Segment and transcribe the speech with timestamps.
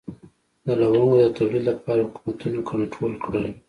[0.65, 3.45] د لونګو د تولید لپاره حکومتونه کنټرول کړل.